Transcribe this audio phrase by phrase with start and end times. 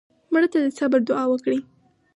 [0.33, 1.59] مړه ته د صبر دوعا وکړې